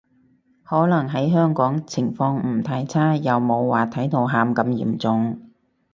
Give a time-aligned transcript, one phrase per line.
[0.63, 5.39] 可能喺香港情況唔太差，又冇話睇到喊咁嚴重